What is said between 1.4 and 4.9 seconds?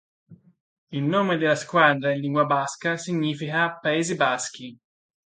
squadra in lingua basca significa Paesi Baschi.